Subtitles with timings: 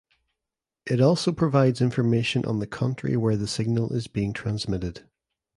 [0.87, 5.07] It also provides information on the country where the signal is being transmitted.